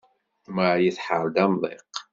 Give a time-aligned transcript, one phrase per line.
[0.55, 1.87] Mari tḥerr-d amḍiq.